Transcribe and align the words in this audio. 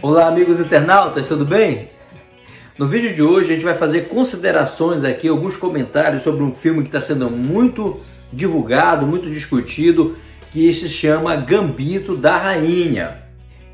Olá 0.00 0.28
amigos 0.28 0.60
internautas, 0.60 1.26
tudo 1.26 1.44
bem? 1.44 1.88
No 2.78 2.86
vídeo 2.86 3.12
de 3.12 3.20
hoje 3.20 3.50
a 3.50 3.54
gente 3.54 3.64
vai 3.64 3.74
fazer 3.74 4.02
considerações 4.02 5.02
aqui, 5.02 5.26
alguns 5.26 5.56
comentários 5.56 6.22
sobre 6.22 6.44
um 6.44 6.52
filme 6.52 6.82
que 6.82 6.88
está 6.88 7.00
sendo 7.00 7.28
muito 7.28 7.98
divulgado, 8.32 9.04
muito 9.04 9.28
discutido, 9.28 10.16
que 10.52 10.72
se 10.72 10.88
chama 10.88 11.34
Gambito 11.34 12.16
da 12.16 12.36
Rainha. 12.36 13.24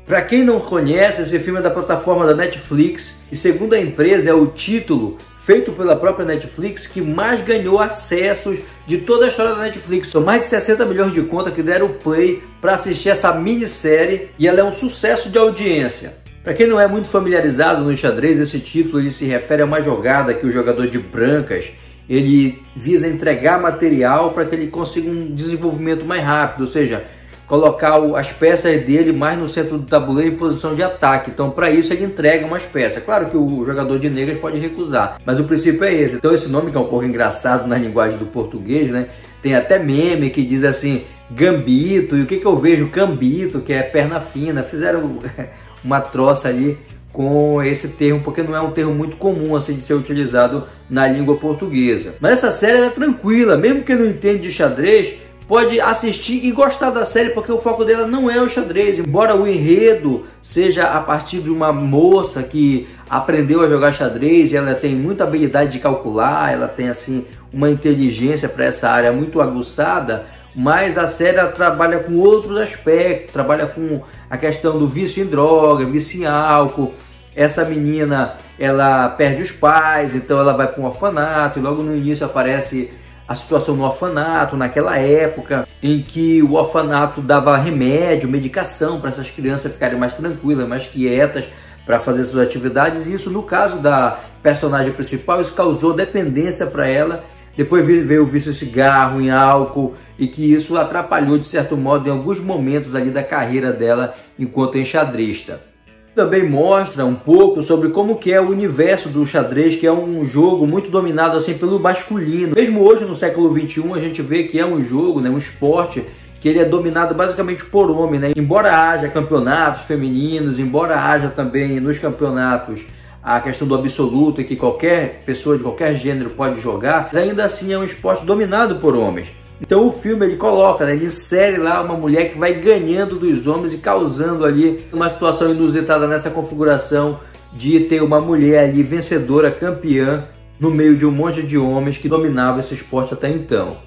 Para 0.07 0.23
quem 0.23 0.43
não 0.43 0.59
conhece, 0.59 1.21
esse 1.21 1.37
filme 1.37 1.59
é 1.59 1.61
da 1.61 1.69
plataforma 1.69 2.25
da 2.25 2.33
Netflix 2.33 3.23
e 3.31 3.35
segundo 3.35 3.75
a 3.75 3.79
empresa 3.79 4.27
é 4.27 4.33
o 4.33 4.47
título 4.47 5.19
feito 5.45 5.73
pela 5.73 5.95
própria 5.95 6.25
Netflix 6.25 6.87
que 6.87 7.01
mais 7.01 7.45
ganhou 7.45 7.79
acessos 7.79 8.57
de 8.87 8.99
toda 8.99 9.25
a 9.25 9.27
história 9.29 9.55
da 9.55 9.61
Netflix. 9.61 10.09
São 10.09 10.21
mais 10.21 10.43
de 10.43 10.47
60 10.49 10.85
milhões 10.85 11.13
de 11.13 11.21
contas 11.23 11.53
que 11.53 11.63
deram 11.63 11.89
play 11.89 12.43
para 12.61 12.75
assistir 12.75 13.09
essa 13.09 13.33
minissérie 13.33 14.29
e 14.37 14.47
ela 14.47 14.59
é 14.59 14.63
um 14.63 14.73
sucesso 14.73 15.29
de 15.29 15.37
audiência. 15.37 16.13
Para 16.43 16.53
quem 16.53 16.67
não 16.67 16.79
é 16.79 16.87
muito 16.87 17.09
familiarizado 17.09 17.83
no 17.83 17.97
xadrez, 17.97 18.39
esse 18.39 18.59
título 18.59 18.99
ele 18.99 19.09
se 19.09 19.25
refere 19.25 19.63
a 19.63 19.65
uma 19.65 19.81
jogada 19.81 20.33
que 20.33 20.45
o 20.45 20.51
jogador 20.51 20.87
de 20.87 20.99
brancas 20.99 21.65
ele 22.07 22.61
visa 22.75 23.07
entregar 23.07 23.59
material 23.59 24.31
para 24.31 24.45
que 24.45 24.53
ele 24.53 24.67
consiga 24.67 25.09
um 25.09 25.33
desenvolvimento 25.33 26.05
mais 26.05 26.23
rápido, 26.23 26.61
ou 26.61 26.67
seja, 26.67 27.03
colocar 27.47 27.97
as 28.15 28.31
peças 28.31 28.81
dele 28.83 29.11
mais 29.11 29.37
no 29.37 29.47
centro 29.47 29.77
do 29.77 29.85
tabuleiro 29.85 30.33
em 30.33 30.37
posição 30.37 30.73
de 30.73 30.81
ataque. 30.81 31.31
Então, 31.31 31.49
para 31.49 31.69
isso, 31.69 31.93
ele 31.93 32.05
entrega 32.05 32.45
umas 32.45 32.63
peças. 32.63 33.03
Claro 33.03 33.27
que 33.27 33.37
o 33.37 33.65
jogador 33.65 33.99
de 33.99 34.09
negras 34.09 34.39
pode 34.39 34.59
recusar, 34.59 35.19
mas 35.25 35.39
o 35.39 35.43
princípio 35.43 35.83
é 35.83 35.93
esse. 35.93 36.15
Então, 36.15 36.33
esse 36.33 36.47
nome 36.47 36.71
que 36.71 36.77
é 36.77 36.79
um 36.79 36.87
pouco 36.87 37.05
engraçado 37.05 37.67
na 37.67 37.77
linguagem 37.77 38.17
do 38.17 38.25
português, 38.25 38.89
né? 38.89 39.07
Tem 39.41 39.55
até 39.55 39.77
meme 39.77 40.31
que 40.31 40.41
diz 40.41 40.63
assim, 40.63 41.03
gambito, 41.29 42.17
e 42.17 42.21
o 42.21 42.25
que, 42.25 42.37
que 42.37 42.45
eu 42.45 42.55
vejo? 42.55 42.87
Gambito, 42.87 43.61
que 43.61 43.73
é 43.73 43.83
perna 43.83 44.19
fina. 44.19 44.63
Fizeram 44.63 45.19
uma 45.83 46.01
troça 46.01 46.49
ali 46.49 46.77
com 47.15 47.63
esse 47.63 47.87
termo, 47.89 48.19
porque 48.21 48.43
não 48.43 48.55
é 48.55 48.59
um 48.59 48.71
termo 48.71 48.93
muito 48.93 49.15
comum 49.15 49.55
assim 49.55 49.73
de 49.73 49.81
ser 49.81 49.93
utilizado 49.93 50.67
na 50.89 51.07
língua 51.07 51.37
portuguesa. 51.37 52.15
Mas 52.19 52.33
essa 52.33 52.51
série 52.51 52.79
é 52.79 52.89
tranquila, 52.89 53.55
mesmo 53.55 53.83
que 53.83 53.95
não 53.95 54.05
entende 54.05 54.49
de 54.49 54.51
xadrez, 54.51 55.13
pode 55.47 55.79
assistir 55.79 56.45
e 56.45 56.51
gostar 56.51 56.89
da 56.89 57.05
série, 57.05 57.29
porque 57.29 57.51
o 57.51 57.61
foco 57.61 57.85
dela 57.85 58.07
não 58.07 58.29
é 58.29 58.41
o 58.41 58.49
xadrez. 58.49 58.99
Embora 58.99 59.35
o 59.35 59.47
enredo 59.47 60.25
seja 60.41 60.85
a 60.85 60.99
partir 60.99 61.39
de 61.39 61.49
uma 61.49 61.71
moça 61.71 62.41
que 62.41 62.87
aprendeu 63.09 63.61
a 63.61 63.69
jogar 63.69 63.93
xadrez, 63.93 64.51
e 64.51 64.57
ela 64.57 64.73
tem 64.73 64.95
muita 64.95 65.23
habilidade 65.23 65.71
de 65.71 65.79
calcular, 65.79 66.51
ela 66.51 66.67
tem 66.67 66.89
assim 66.89 67.25
uma 67.53 67.69
inteligência 67.69 68.49
para 68.49 68.65
essa 68.65 68.89
área 68.89 69.11
muito 69.11 69.39
aguçada, 69.39 70.25
mas 70.55 70.97
a 70.97 71.07
série 71.07 71.45
trabalha 71.51 71.99
com 71.99 72.17
outros 72.17 72.57
aspectos, 72.57 73.31
trabalha 73.31 73.67
com 73.67 74.01
a 74.29 74.37
questão 74.37 74.77
do 74.79 74.87
vício 74.87 75.23
em 75.23 75.27
droga, 75.27 75.85
vício 75.85 76.21
em 76.21 76.25
álcool. 76.25 76.93
Essa 77.35 77.65
menina, 77.65 78.37
ela 78.57 79.09
perde 79.09 79.43
os 79.43 79.51
pais, 79.51 80.15
então 80.15 80.39
ela 80.39 80.53
vai 80.53 80.67
para 80.67 80.81
um 80.81 80.85
orfanato, 80.85 81.59
e 81.59 81.61
logo 81.61 81.83
no 81.83 81.95
início 81.95 82.25
aparece 82.25 82.91
a 83.27 83.35
situação 83.35 83.75
no 83.75 83.83
orfanato, 83.83 84.55
naquela 84.55 84.97
época 84.97 85.67
em 85.81 86.01
que 86.01 86.43
o 86.43 86.53
orfanato 86.53 87.21
dava 87.21 87.57
remédio, 87.57 88.29
medicação 88.29 88.99
para 88.99 89.09
essas 89.09 89.29
crianças 89.29 89.71
ficarem 89.71 89.97
mais 89.97 90.13
tranquilas, 90.13 90.67
mais 90.67 90.85
quietas 90.85 91.45
para 91.85 91.99
fazer 91.99 92.23
suas 92.25 92.47
atividades. 92.47 93.07
E 93.07 93.13
isso, 93.13 93.29
no 93.29 93.43
caso 93.43 93.77
da 93.79 94.19
personagem 94.43 94.91
principal, 94.91 95.41
isso 95.41 95.53
causou 95.53 95.93
dependência 95.93 96.67
para 96.67 96.87
ela. 96.87 97.23
Depois 97.55 97.85
veio 97.85 98.23
o 98.23 98.27
vício 98.27 98.51
em 98.51 98.55
cigarro, 98.55 99.21
em 99.21 99.31
álcool, 99.31 99.95
e 100.19 100.27
que 100.27 100.53
isso 100.53 100.77
atrapalhou, 100.77 101.37
de 101.37 101.47
certo 101.47 101.75
modo, 101.77 102.07
em 102.07 102.11
alguns 102.11 102.39
momentos 102.39 102.93
ali 102.93 103.09
da 103.09 103.23
carreira 103.23 103.71
dela 103.71 104.15
enquanto 104.37 104.77
enxadrista 104.77 105.74
também 106.15 106.49
mostra 106.49 107.05
um 107.05 107.13
pouco 107.13 107.61
sobre 107.61 107.89
como 107.89 108.15
que 108.15 108.31
é 108.31 108.39
o 108.39 108.49
universo 108.49 109.09
do 109.09 109.25
xadrez, 109.25 109.77
que 109.77 109.85
é 109.85 109.91
um 109.91 110.25
jogo 110.25 110.65
muito 110.65 110.89
dominado 110.89 111.37
assim 111.37 111.53
pelo 111.55 111.77
masculino. 111.77 112.55
Mesmo 112.55 112.81
hoje 112.81 113.03
no 113.03 113.15
século 113.15 113.51
21 113.51 113.93
a 113.93 113.99
gente 113.99 114.21
vê 114.21 114.43
que 114.43 114.57
é 114.57 114.65
um 114.65 114.81
jogo, 114.81 115.19
né, 115.19 115.29
um 115.29 115.37
esporte 115.37 116.05
que 116.39 116.47
ele 116.47 116.59
é 116.59 116.65
dominado 116.65 117.13
basicamente 117.13 117.65
por 117.65 117.91
homem, 117.91 118.19
né? 118.19 118.31
Embora 118.35 118.71
haja 118.71 119.09
campeonatos 119.09 119.85
femininos, 119.85 120.57
embora 120.57 120.95
haja 120.97 121.27
também 121.27 121.79
nos 121.79 121.99
campeonatos 121.99 122.81
a 123.21 123.41
questão 123.41 123.67
do 123.67 123.75
absoluto 123.75 124.39
e 124.39 124.45
que 124.45 124.55
qualquer 124.55 125.23
pessoa 125.25 125.57
de 125.57 125.63
qualquer 125.63 125.95
gênero 125.95 126.29
pode 126.29 126.61
jogar, 126.61 127.09
ainda 127.13 127.43
assim 127.43 127.73
é 127.73 127.77
um 127.77 127.83
esporte 127.83 128.25
dominado 128.25 128.75
por 128.75 128.95
homens. 128.95 129.27
Então 129.61 129.87
o 129.87 129.91
filme 129.91 130.25
ele 130.25 130.35
coloca, 130.35 130.85
né, 130.85 130.93
ele 130.93 131.05
insere 131.05 131.57
lá 131.57 131.81
uma 131.81 131.95
mulher 131.95 132.31
que 132.31 132.37
vai 132.37 132.53
ganhando 132.53 133.17
dos 133.17 133.47
homens 133.47 133.73
e 133.73 133.77
causando 133.77 134.45
ali 134.45 134.85
uma 134.91 135.09
situação 135.09 135.51
inusitada 135.51 136.07
nessa 136.07 136.29
configuração 136.29 137.19
de 137.53 137.79
ter 137.81 138.03
uma 138.03 138.19
mulher 138.19 138.65
ali 138.65 138.83
vencedora, 138.83 139.49
campeã, 139.49 140.25
no 140.59 140.69
meio 140.69 140.95
de 140.95 141.05
um 141.05 141.11
monte 141.11 141.41
de 141.41 141.57
homens 141.57 141.97
que 141.97 142.09
dominavam 142.09 142.59
esse 142.59 142.75
esporte 142.75 143.13
até 143.13 143.29
então. 143.29 143.77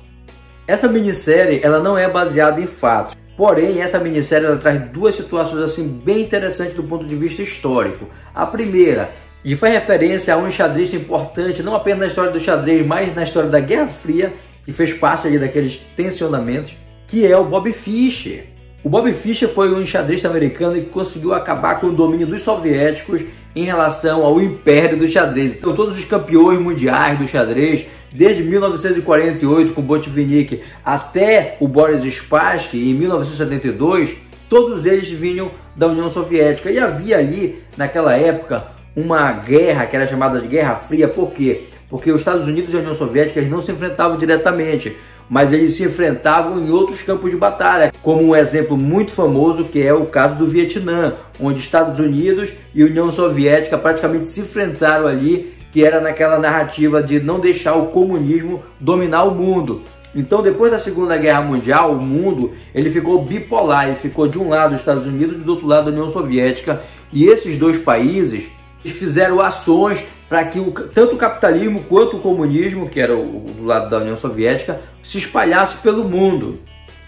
Essa 0.67 0.89
minissérie 0.89 1.61
ela 1.63 1.81
não 1.81 1.97
é 1.97 2.09
baseada 2.09 2.61
em 2.61 2.67
fatos, 2.67 3.17
porém 3.37 3.81
essa 3.81 3.99
minissérie 3.99 4.47
ela 4.47 4.57
traz 4.57 4.91
duas 4.91 5.15
situações 5.15 5.63
assim 5.63 5.89
bem 5.89 6.23
interessantes 6.23 6.75
do 6.75 6.83
ponto 6.83 7.07
de 7.07 7.15
vista 7.15 7.43
histórico. 7.43 8.07
A 8.35 8.47
primeira 8.47 9.11
e 9.45 9.55
faz 9.55 9.73
referência 9.73 10.35
a 10.35 10.37
um 10.37 10.51
xadrez 10.51 10.93
importante, 10.93 11.63
não 11.63 11.75
apenas 11.75 12.01
na 12.01 12.07
história 12.09 12.31
do 12.31 12.41
xadrez, 12.41 12.87
mas 12.87 13.15
na 13.15 13.23
história 13.23 13.49
da 13.49 13.61
Guerra 13.61 13.87
Fria, 13.87 14.33
que 14.69 14.73
fez 14.75 14.93
parte 14.93 15.27
ali 15.27 15.39
daqueles 15.39 15.79
tensionamentos, 15.97 16.75
que 17.07 17.27
é 17.27 17.35
o 17.35 17.43
Bob 17.43 17.73
Fischer. 17.73 18.45
O 18.85 18.91
Bob 18.91 19.11
Fischer 19.15 19.49
foi 19.49 19.73
um 19.73 19.81
enxadrista 19.81 20.29
americano 20.29 20.75
que 20.75 20.91
conseguiu 20.91 21.33
acabar 21.33 21.81
com 21.81 21.87
o 21.87 21.93
domínio 21.93 22.27
dos 22.27 22.43
soviéticos 22.43 23.23
em 23.57 23.65
relação 23.65 24.23
ao 24.27 24.39
império 24.43 24.99
do 24.99 25.11
xadrez. 25.11 25.57
Então 25.57 25.75
todos 25.75 25.99
os 25.99 26.05
campeões 26.05 26.61
mundiais 26.61 27.19
do 27.19 27.27
xadrez, 27.27 27.87
desde 28.13 28.43
1948 28.43 29.73
com 29.73 29.81
Botvinnik 29.81 30.61
até 30.85 31.57
o 31.61 31.67
Boris 31.67 32.03
Spassky 32.19 32.91
em 32.91 32.93
1972, 32.93 34.19
todos 34.51 34.85
eles 34.85 35.09
vinham 35.09 35.51
da 35.75 35.87
União 35.87 36.13
Soviética. 36.13 36.71
E 36.71 36.79
havia 36.79 37.17
ali, 37.17 37.63
naquela 37.75 38.15
época, 38.15 38.67
uma 38.95 39.33
guerra 39.33 39.87
que 39.87 39.97
era 39.97 40.07
chamada 40.07 40.39
de 40.39 40.47
Guerra 40.47 40.77
Fria, 40.77 41.09
por 41.09 41.31
quê? 41.31 41.69
Porque 41.89 42.11
os 42.13 42.21
Estados 42.21 42.47
Unidos 42.47 42.73
e 42.73 42.77
a 42.77 42.81
União 42.81 42.97
Soviética 42.97 43.41
não 43.43 43.65
se 43.65 43.73
enfrentavam 43.73 44.19
diretamente, 44.19 44.97
mas 45.29 45.53
eles 45.53 45.75
se 45.75 45.85
enfrentavam 45.85 46.59
em 46.59 46.71
outros 46.71 47.03
campos 47.03 47.31
de 47.31 47.37
batalha, 47.37 47.93
como 48.03 48.23
um 48.23 48.37
exemplo 48.37 48.77
muito 48.77 49.13
famoso 49.13 49.65
que 49.65 49.83
é 49.83 49.93
o 49.93 50.07
caso 50.07 50.37
do 50.37 50.47
Vietnã, 50.47 51.15
onde 51.41 51.61
Estados 51.61 51.99
Unidos 51.99 52.51
e 52.75 52.83
União 52.83 53.13
Soviética 53.13 53.77
praticamente 53.77 54.27
se 54.27 54.41
enfrentaram 54.41 55.07
ali, 55.07 55.55
que 55.71 55.85
era 55.85 56.01
naquela 56.01 56.39
narrativa 56.39 57.03
de 57.03 57.21
não 57.21 57.39
deixar 57.39 57.75
o 57.75 57.87
comunismo 57.87 58.63
dominar 58.81 59.25
o 59.25 59.35
mundo. 59.35 59.83
Então, 60.15 60.43
depois 60.43 60.73
da 60.73 60.79
Segunda 60.79 61.17
Guerra 61.19 61.43
Mundial, 61.43 61.93
o 61.93 62.01
mundo 62.01 62.53
ele 62.75 62.91
ficou 62.91 63.23
bipolar, 63.23 63.87
ele 63.87 63.97
ficou 63.97 64.27
de 64.27 64.39
um 64.39 64.49
lado 64.49 64.73
os 64.73 64.81
Estados 64.81 65.07
Unidos 65.07 65.37
e 65.37 65.45
do 65.45 65.53
outro 65.53 65.67
lado 65.67 65.89
a 65.89 65.93
União 65.93 66.11
Soviética, 66.11 66.83
e 67.13 67.27
esses 67.27 67.59
dois 67.59 67.79
países 67.81 68.47
fizeram 68.83 69.41
ações 69.41 70.07
para 70.29 70.45
que 70.45 70.61
o, 70.61 70.71
tanto 70.71 71.15
o 71.15 71.19
capitalismo 71.19 71.83
quanto 71.85 72.17
o 72.17 72.21
comunismo, 72.21 72.89
que 72.89 73.01
era 73.01 73.17
o, 73.17 73.41
do 73.41 73.65
lado 73.65 73.89
da 73.89 73.99
União 73.99 74.19
Soviética, 74.19 74.81
se 75.03 75.19
espalhasse 75.19 75.79
pelo 75.79 76.09
mundo. 76.09 76.59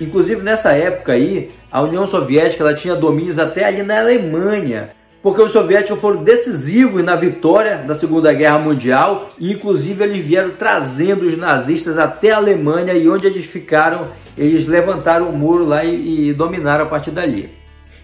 Inclusive 0.00 0.40
nessa 0.42 0.72
época 0.72 1.12
aí, 1.12 1.50
a 1.70 1.82
União 1.82 2.06
Soviética 2.06 2.64
ela 2.64 2.74
tinha 2.74 2.96
domínios 2.96 3.38
até 3.38 3.66
ali 3.66 3.82
na 3.82 4.00
Alemanha, 4.00 4.90
porque 5.22 5.42
os 5.42 5.52
soviéticos 5.52 6.00
foram 6.00 6.24
decisivos 6.24 7.04
na 7.04 7.14
vitória 7.14 7.76
da 7.78 7.98
Segunda 7.98 8.32
Guerra 8.32 8.58
Mundial 8.58 9.32
e 9.38 9.52
inclusive 9.52 10.02
eles 10.02 10.24
vieram 10.24 10.50
trazendo 10.58 11.26
os 11.26 11.36
nazistas 11.36 11.98
até 11.98 12.30
a 12.30 12.38
Alemanha 12.38 12.94
e 12.94 13.06
onde 13.06 13.26
eles 13.26 13.44
ficaram, 13.44 14.08
eles 14.38 14.66
levantaram 14.66 15.28
o 15.28 15.36
muro 15.36 15.66
lá 15.66 15.84
e, 15.84 16.30
e 16.30 16.32
dominaram 16.32 16.86
a 16.86 16.88
partir 16.88 17.10
dali. 17.10 17.59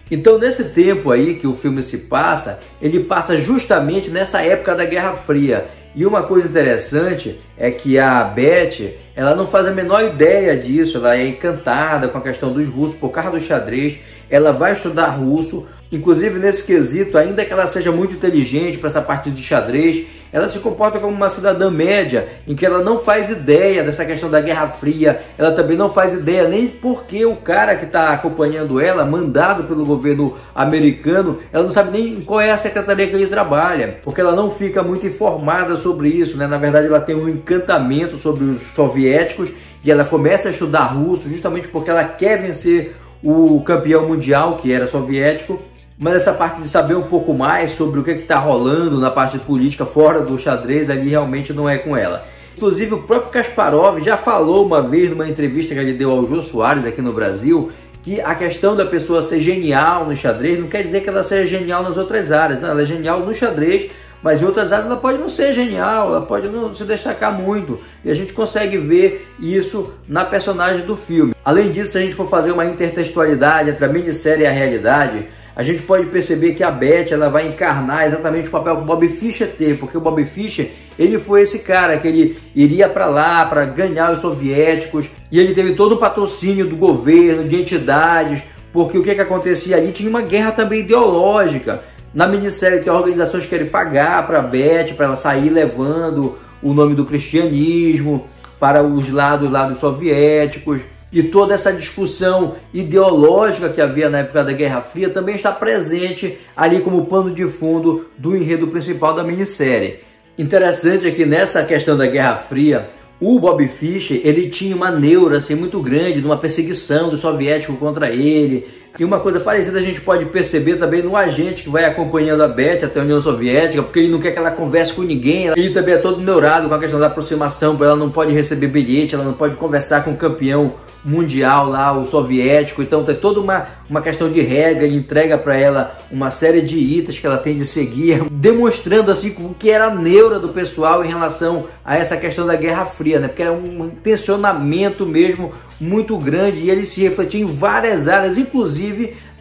Então, 0.09 0.37
nesse 0.37 0.65
tempo 0.65 1.11
aí 1.11 1.35
que 1.35 1.47
o 1.47 1.57
filme 1.57 1.83
se 1.83 1.97
passa, 1.99 2.59
ele 2.81 3.01
passa 3.01 3.37
justamente 3.37 4.09
nessa 4.09 4.41
época 4.41 4.75
da 4.75 4.85
Guerra 4.85 5.13
Fria. 5.13 5.67
E 5.95 6.05
uma 6.05 6.23
coisa 6.23 6.47
interessante 6.47 7.39
é 7.57 7.71
que 7.71 7.97
a 7.97 8.23
Beth, 8.23 8.93
ela 9.15 9.35
não 9.35 9.47
faz 9.47 9.65
a 9.65 9.71
menor 9.71 10.03
ideia 10.03 10.55
disso, 10.55 10.97
ela 10.97 11.17
é 11.17 11.27
encantada 11.27 12.07
com 12.07 12.17
a 12.17 12.21
questão 12.21 12.53
dos 12.53 12.67
russos 12.67 12.97
por 12.97 13.09
causa 13.09 13.31
do 13.31 13.41
xadrez, 13.41 13.97
ela 14.29 14.51
vai 14.51 14.73
estudar 14.73 15.07
russo, 15.07 15.67
Inclusive, 15.91 16.37
nesse 16.37 16.63
quesito, 16.63 17.17
ainda 17.17 17.45
que 17.45 17.53
ela 17.53 17.65
seja 17.67 17.91
muito 17.91 18.13
inteligente 18.13 18.77
para 18.77 18.89
essa 18.89 19.01
parte 19.01 19.29
de 19.31 19.41
xadrez, 19.41 20.05
ela 20.31 20.49
se 20.49 20.59
comporta 20.59 20.99
como 20.99 21.13
uma 21.13 21.29
cidadã 21.29 21.69
média, 21.69 22.27
em 22.47 22.55
que 22.55 22.65
ela 22.65 22.83
não 22.83 22.99
faz 22.99 23.29
ideia 23.29 23.83
dessa 23.83 24.05
questão 24.05 24.29
da 24.29 24.41
Guerra 24.41 24.67
Fria, 24.69 25.21
ela 25.37 25.51
também 25.51 25.77
não 25.77 25.89
faz 25.89 26.13
ideia 26.13 26.47
nem 26.47 26.67
porque 26.67 27.25
o 27.25 27.35
cara 27.35 27.75
que 27.75 27.85
está 27.85 28.11
acompanhando 28.11 28.79
ela, 28.79 29.05
mandado 29.05 29.63
pelo 29.63 29.85
governo 29.85 30.37
americano, 30.53 31.39
ela 31.51 31.63
não 31.63 31.73
sabe 31.73 31.91
nem 31.91 32.21
qual 32.21 32.41
é 32.41 32.51
a 32.51 32.57
secretaria 32.57 33.07
que 33.07 33.15
ele 33.15 33.27
trabalha, 33.27 33.99
porque 34.03 34.21
ela 34.21 34.35
não 34.35 34.51
fica 34.51 34.83
muito 34.83 35.05
informada 35.05 35.77
sobre 35.77 36.09
isso, 36.09 36.37
né? 36.37 36.47
Na 36.47 36.57
verdade, 36.57 36.87
ela 36.87 36.99
tem 36.99 37.15
um 37.15 37.29
encantamento 37.29 38.17
sobre 38.17 38.43
os 38.43 38.61
soviéticos 38.75 39.49
e 39.83 39.91
ela 39.91 40.03
começa 40.03 40.49
a 40.49 40.51
estudar 40.51 40.85
russo 40.85 41.29
justamente 41.29 41.67
porque 41.67 41.89
ela 41.89 42.03
quer 42.03 42.41
vencer 42.41 42.95
o 43.23 43.61
campeão 43.61 44.07
mundial, 44.07 44.57
que 44.57 44.71
era 44.71 44.87
soviético, 44.87 45.61
mas 45.99 46.15
essa 46.15 46.33
parte 46.33 46.61
de 46.61 46.67
saber 46.67 46.95
um 46.95 47.03
pouco 47.03 47.33
mais 47.33 47.75
sobre 47.75 47.99
o 47.99 48.03
que 48.03 48.11
está 48.11 48.37
rolando 48.37 48.99
na 48.99 49.09
parte 49.09 49.39
política 49.39 49.85
fora 49.85 50.21
do 50.21 50.37
xadrez 50.37 50.89
ali 50.89 51.09
realmente 51.09 51.51
não 51.51 51.67
é 51.67 51.77
com 51.77 51.97
ela. 51.97 52.23
Inclusive 52.55 52.95
o 52.95 53.03
próprio 53.03 53.31
Kasparov 53.31 53.99
já 54.01 54.17
falou 54.17 54.65
uma 54.65 54.81
vez 54.81 55.09
numa 55.09 55.27
entrevista 55.27 55.73
que 55.73 55.79
ele 55.79 55.93
deu 55.93 56.11
ao 56.11 56.27
Jô 56.27 56.41
Soares 56.41 56.85
aqui 56.85 57.01
no 57.01 57.13
Brasil 57.13 57.71
que 58.03 58.21
a 58.21 58.33
questão 58.35 58.75
da 58.75 58.85
pessoa 58.85 59.21
ser 59.21 59.41
genial 59.41 60.05
no 60.05 60.15
xadrez 60.15 60.59
não 60.59 60.67
quer 60.67 60.81
dizer 60.81 61.01
que 61.01 61.09
ela 61.09 61.23
seja 61.23 61.59
genial 61.59 61.83
nas 61.83 61.97
outras 61.97 62.31
áreas, 62.31 62.61
não, 62.61 62.69
ela 62.69 62.81
é 62.81 62.85
genial 62.85 63.19
no 63.19 63.33
xadrez, 63.33 63.91
mas 64.23 64.41
em 64.41 64.45
outras 64.45 64.71
áreas 64.71 64.85
ela 64.85 64.95
pode 64.95 65.17
não 65.17 65.27
ser 65.27 65.53
genial, 65.53 66.07
ela 66.07 66.21
pode 66.21 66.47
não 66.47 66.73
se 66.73 66.85
destacar 66.85 67.33
muito. 67.33 67.81
E 68.05 68.09
a 68.09 68.15
gente 68.15 68.31
consegue 68.31 68.77
ver 68.77 69.27
isso 69.39 69.93
na 70.07 70.23
personagem 70.23 70.85
do 70.85 70.95
filme. 70.95 71.33
Além 71.43 71.71
disso, 71.71 71.91
se 71.91 71.97
a 71.97 72.01
gente 72.01 72.15
for 72.15 72.29
fazer 72.29 72.51
uma 72.51 72.65
intertextualidade 72.65 73.71
entre 73.71 73.83
a 73.83 73.89
minissérie 73.89 74.43
e 74.43 74.47
a 74.47 74.51
realidade, 74.51 75.27
a 75.57 75.63
gente 75.63 75.81
pode 75.81 76.05
perceber 76.05 76.53
que 76.53 76.63
a 76.63 76.69
Beth 76.69 77.07
ela 77.09 77.29
vai 77.29 77.47
encarnar 77.47 78.05
exatamente 78.05 78.47
o 78.47 78.51
papel 78.51 78.75
que 78.75 78.83
o 78.83 78.85
Bob 78.85 79.09
Fischer 79.09 79.49
teve, 79.57 79.73
porque 79.73 79.97
o 79.97 79.99
Bob 79.99 80.23
Fischer 80.23 80.69
ele 80.99 81.17
foi 81.17 81.41
esse 81.41 81.57
cara 81.57 81.97
que 81.97 82.07
ele 82.07 82.37
iria 82.55 82.87
para 82.87 83.07
lá 83.07 83.43
para 83.43 83.65
ganhar 83.65 84.13
os 84.13 84.19
soviéticos 84.19 85.07
e 85.31 85.39
ele 85.39 85.55
teve 85.55 85.73
todo 85.73 85.93
o 85.93 85.97
patrocínio 85.97 86.67
do 86.67 86.75
governo, 86.75 87.49
de 87.49 87.55
entidades, 87.55 88.43
porque 88.71 88.99
o 88.99 89.03
que, 89.03 89.15
que 89.15 89.21
acontecia 89.21 89.77
ali 89.77 89.91
tinha 89.91 90.07
uma 90.07 90.21
guerra 90.21 90.51
também 90.51 90.81
ideológica. 90.81 91.83
Na 92.13 92.27
minissérie 92.27 92.83
tem 92.83 92.93
organizações 92.93 93.45
que 93.45 93.49
querem 93.49 93.67
pagar 93.67 94.27
para 94.27 94.37
a 94.37 94.43
Beth 94.43 94.93
para 94.95 95.07
ela 95.07 95.15
sair 95.15 95.49
levando 95.49 96.37
o 96.61 96.71
nome 96.71 96.93
do 96.93 97.03
cristianismo 97.03 98.27
para 98.59 98.83
os 98.83 99.11
lados, 99.11 99.49
lados 99.49 99.79
soviéticos 99.79 100.81
e 101.11 101.23
toda 101.23 101.53
essa 101.53 101.71
discussão 101.71 102.55
ideológica 102.73 103.69
que 103.69 103.81
havia 103.81 104.09
na 104.09 104.19
época 104.19 104.43
da 104.43 104.51
Guerra 104.51 104.81
Fria 104.81 105.09
também 105.09 105.35
está 105.35 105.51
presente 105.51 106.37
ali 106.55 106.81
como 106.81 107.05
pano 107.05 107.33
de 107.33 107.47
fundo 107.49 108.07
do 108.17 108.35
enredo 108.35 108.67
principal 108.67 109.15
da 109.15 109.23
minissérie. 109.23 109.99
Interessante 110.37 111.07
é 111.07 111.11
que 111.11 111.25
nessa 111.25 111.63
questão 111.63 111.97
da 111.97 112.05
Guerra 112.05 112.43
Fria, 112.49 112.89
o 113.19 113.39
Bob 113.39 113.65
Fischer 113.67 114.21
ele 114.23 114.49
tinha 114.49 114.75
uma 114.75 114.91
neura 114.91 115.37
assim, 115.37 115.55
muito 115.55 115.81
grande 115.81 116.21
de 116.21 116.25
uma 116.25 116.37
perseguição 116.37 117.09
do 117.09 117.17
soviético 117.17 117.73
contra 117.77 118.09
ele, 118.13 118.67
e 118.99 119.05
uma 119.05 119.19
coisa 119.19 119.39
parecida 119.39 119.77
a 119.77 119.81
gente 119.81 120.01
pode 120.01 120.25
perceber 120.25 120.77
também 120.77 121.03
no 121.03 121.15
agente 121.15 121.63
que 121.63 121.69
vai 121.69 121.85
acompanhando 121.85 122.41
a 122.41 122.47
Beth 122.47 122.83
até 122.83 122.99
a 122.99 123.03
União 123.03 123.21
Soviética, 123.21 123.83
porque 123.83 123.99
ele 123.99 124.11
não 124.11 124.19
quer 124.19 124.31
que 124.31 124.39
ela 124.39 124.51
converse 124.51 124.93
com 124.93 125.03
ninguém. 125.03 125.47
Ele 125.55 125.73
também 125.73 125.93
é 125.93 125.97
todo 125.97 126.21
neurado 126.21 126.67
com 126.67 126.73
a 126.73 126.79
questão 126.79 126.99
da 126.99 127.07
aproximação, 127.07 127.77
ela 127.81 127.95
não 127.95 128.09
pode 128.09 128.33
receber 128.33 128.67
bilhete, 128.67 129.13
ela 129.13 129.23
não 129.23 129.33
pode 129.33 129.55
conversar 129.55 130.03
com 130.03 130.11
o 130.11 130.17
campeão 130.17 130.73
mundial 131.05 131.69
lá, 131.69 131.97
o 131.97 132.07
soviético. 132.07 132.81
Então 132.81 133.03
tem 133.03 133.15
toda 133.15 133.39
uma, 133.39 133.67
uma 133.89 134.01
questão 134.01 134.29
de 134.29 134.41
regra, 134.41 134.83
ele 134.83 134.97
entrega 134.97 135.37
para 135.37 135.55
ela 135.55 135.95
uma 136.11 136.31
série 136.31 136.61
de 136.61 136.77
itens 136.77 137.19
que 137.19 137.25
ela 137.25 137.37
tem 137.37 137.55
de 137.55 137.65
seguir, 137.65 138.23
demonstrando 138.31 139.11
assim 139.11 139.33
o 139.39 139.53
que 139.53 139.69
era 139.69 139.85
a 139.85 139.95
neura 139.95 140.39
do 140.39 140.49
pessoal 140.49 141.05
em 141.05 141.07
relação 141.07 141.67
a 141.85 141.95
essa 141.97 142.17
questão 142.17 142.45
da 142.45 142.55
Guerra 142.55 142.85
Fria, 142.85 143.19
né? 143.19 143.27
Porque 143.27 143.43
era 143.43 143.53
um 143.53 143.89
tensionamento 143.89 145.05
mesmo 145.05 145.53
muito 145.79 146.17
grande 146.17 146.61
e 146.61 146.69
ele 146.69 146.85
se 146.85 147.01
refletia 147.01 147.41
em 147.41 147.45
várias 147.45 148.07
áreas, 148.07 148.37
inclusive 148.37 148.86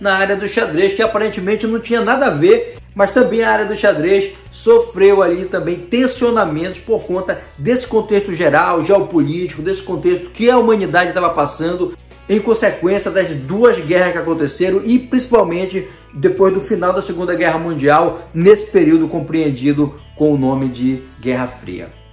na 0.00 0.16
área 0.16 0.36
do 0.36 0.48
xadrez, 0.48 0.92
que 0.92 1.02
aparentemente 1.02 1.66
não 1.66 1.80
tinha 1.80 2.00
nada 2.00 2.26
a 2.26 2.30
ver, 2.30 2.76
mas 2.94 3.12
também 3.12 3.42
a 3.42 3.50
área 3.50 3.64
do 3.66 3.76
xadrez 3.76 4.32
sofreu 4.50 5.22
ali 5.22 5.44
também 5.44 5.76
tensionamentos 5.76 6.80
por 6.80 7.04
conta 7.04 7.42
desse 7.58 7.86
contexto 7.86 8.32
geral, 8.32 8.84
geopolítico, 8.84 9.62
desse 9.62 9.82
contexto 9.82 10.30
que 10.30 10.50
a 10.50 10.58
humanidade 10.58 11.08
estava 11.08 11.30
passando 11.30 11.96
em 12.28 12.40
consequência 12.40 13.10
das 13.10 13.28
duas 13.28 13.84
guerras 13.84 14.12
que 14.12 14.18
aconteceram 14.18 14.82
e 14.84 14.98
principalmente 14.98 15.86
depois 16.12 16.52
do 16.54 16.60
final 16.60 16.92
da 16.92 17.02
Segunda 17.02 17.34
Guerra 17.34 17.58
Mundial, 17.58 18.28
nesse 18.32 18.72
período 18.72 19.06
compreendido 19.06 19.94
com 20.16 20.32
o 20.32 20.38
nome 20.38 20.66
de 20.68 21.02
Guerra 21.20 21.46
Fria. 21.46 22.05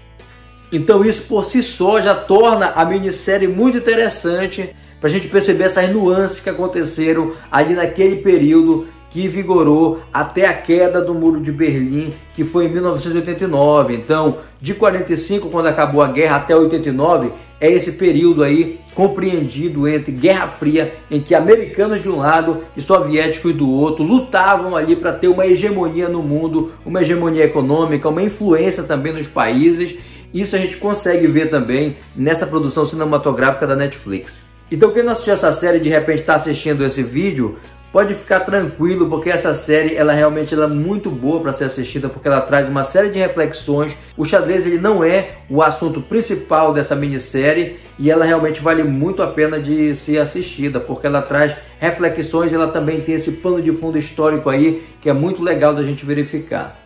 Então 0.74 1.06
isso 1.06 1.28
por 1.28 1.46
si 1.46 1.62
só 1.62 2.02
já 2.02 2.16
torna 2.16 2.74
a 2.75 2.84
minissérie 2.84 3.48
muito 3.48 3.78
interessante 3.78 4.75
para 5.00 5.08
a 5.08 5.14
gente 5.14 5.28
perceber 5.28 5.66
essas 5.66 5.92
nuances 5.92 6.40
que 6.40 6.50
aconteceram 6.50 7.34
ali 7.52 7.75
naquele 7.75 8.16
período 8.18 8.88
que 9.12 9.28
vigorou 9.28 10.00
até 10.12 10.48
a 10.48 10.54
queda 10.54 11.00
do 11.00 11.14
Muro 11.14 11.40
de 11.40 11.52
Berlim, 11.52 12.12
que 12.36 12.44
foi 12.44 12.66
em 12.66 12.70
1989. 12.70 13.94
Então, 13.94 14.40
de 14.60 14.74
45, 14.74 15.50
quando 15.50 15.68
acabou 15.68 16.02
a 16.02 16.12
guerra, 16.12 16.38
até 16.38 16.56
89, 16.56 17.31
é 17.62 17.72
esse 17.72 17.92
período 17.92 18.44
aí 18.44 18.80
compreendido 18.96 19.88
entre 19.88 20.12
Guerra 20.12 20.48
Fria, 20.48 20.96
em 21.12 21.22
que 21.22 21.36
americanos 21.36 22.02
de 22.02 22.10
um 22.10 22.18
lado 22.18 22.64
e 22.75 22.81
soviéticos 22.81 23.54
do 23.54 23.70
outro 23.70 24.04
lutavam 24.04 24.75
ali 24.75 24.96
para 24.96 25.14
ter 25.14 25.28
uma 25.28 25.46
hegemonia 25.46 26.10
no 26.10 26.24
mundo, 26.24 26.72
uma 26.84 27.04
hegemonia 27.04 27.44
econômica, 27.44 28.10
uma 28.10 28.24
influência 28.24 28.81
também 28.81 29.14
nos 29.14 29.28
países 29.28 29.96
isso 30.33 30.56
a 30.56 30.59
gente 30.59 30.77
consegue 30.77 31.27
ver 31.27 31.50
também 31.50 31.97
nessa 32.15 32.47
produção 32.47 32.85
cinematográfica 32.85 33.68
da 33.68 33.75
Netflix. 33.75 34.41
Então 34.71 34.91
quem 34.91 35.03
não 35.03 35.12
assistiu 35.12 35.35
essa 35.35 35.51
série 35.51 35.80
de 35.80 35.89
repente 35.89 36.21
está 36.21 36.35
assistindo 36.35 36.83
esse 36.83 37.03
vídeo, 37.03 37.59
pode 37.91 38.15
ficar 38.15 38.39
tranquilo 38.39 39.07
porque 39.07 39.30
essa 39.30 39.53
série 39.53 39.95
ela 39.95 40.13
realmente 40.13 40.51
ela 40.51 40.63
é 40.65 40.68
muito 40.68 41.12
boa 41.12 41.39
para 41.39 41.53
ser 41.53 41.65
assistida 41.65 42.09
porque 42.09 42.27
ela 42.27 42.41
traz 42.41 42.68
uma 42.68 42.83
série 42.83 43.09
de 43.09 43.19
reflexões. 43.19 43.95
O 44.18 44.25
xadrez 44.25 44.65
ele 44.65 44.80
não 44.80 45.03
é 45.03 45.30
o 45.47 45.62
assunto 45.62 46.01
principal 46.01 46.74
dessa 46.74 46.95
minissérie 46.95 47.77
e 48.00 48.09
ela 48.09 48.25
realmente 48.25 48.62
vale 48.62 48.83
muito 48.83 49.21
a 49.21 49.27
pena 49.27 49.59
de 49.59 49.94
ser 49.94 50.18
assistida 50.18 50.79
porque 50.79 51.06
ela 51.06 51.21
traz 51.21 51.56
reflexões, 51.79 52.51
ela 52.51 52.69
também 52.69 53.00
tem 53.00 53.13
esse 53.15 53.31
pano 53.33 53.62
de 53.62 53.71
fundo 53.71 54.00
histórico 54.00 54.50
aí 54.50 54.83
que 55.00 55.09
é 55.09 55.13
muito 55.13 55.44
legal 55.44 55.75
da 55.75 55.83
gente 55.83 56.03
verificar. 56.03 56.82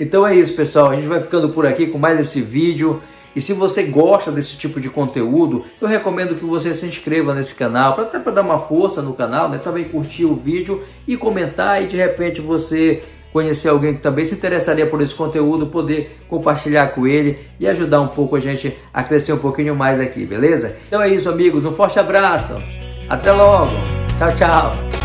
Então 0.00 0.26
é 0.26 0.34
isso, 0.34 0.54
pessoal. 0.54 0.90
A 0.90 0.96
gente 0.96 1.06
vai 1.06 1.20
ficando 1.20 1.50
por 1.50 1.66
aqui 1.66 1.86
com 1.86 1.98
mais 1.98 2.18
esse 2.18 2.40
vídeo. 2.40 3.00
E 3.36 3.40
se 3.40 3.52
você 3.52 3.84
gosta 3.84 4.32
desse 4.32 4.56
tipo 4.56 4.80
de 4.80 4.88
conteúdo, 4.88 5.64
eu 5.80 5.86
recomendo 5.86 6.34
que 6.34 6.44
você 6.44 6.74
se 6.74 6.86
inscreva 6.86 7.32
nesse 7.32 7.54
canal, 7.54 8.00
até 8.00 8.18
para 8.18 8.32
dar 8.32 8.42
uma 8.42 8.58
força 8.58 9.00
no 9.00 9.12
canal, 9.12 9.48
né? 9.48 9.58
também 9.58 9.84
curtir 9.84 10.24
o 10.24 10.34
vídeo 10.34 10.82
e 11.06 11.16
comentar 11.16 11.80
e 11.80 11.86
de 11.86 11.96
repente 11.96 12.40
você 12.40 13.02
conhecer 13.32 13.68
alguém 13.68 13.94
que 13.94 14.02
também 14.02 14.26
se 14.26 14.34
interessaria 14.34 14.84
por 14.84 15.00
esse 15.00 15.14
conteúdo, 15.14 15.68
poder 15.68 16.18
compartilhar 16.28 16.88
com 16.88 17.06
ele 17.06 17.38
e 17.60 17.68
ajudar 17.68 18.00
um 18.00 18.08
pouco 18.08 18.34
a 18.34 18.40
gente 18.40 18.76
a 18.92 19.04
crescer 19.04 19.32
um 19.32 19.38
pouquinho 19.38 19.76
mais 19.76 20.00
aqui, 20.00 20.26
beleza? 20.26 20.76
Então 20.88 21.00
é 21.00 21.08
isso, 21.08 21.28
amigos. 21.28 21.64
Um 21.64 21.72
forte 21.72 22.00
abraço. 22.00 22.60
Até 23.08 23.30
logo. 23.30 23.70
Tchau, 24.18 24.36
tchau. 24.36 24.99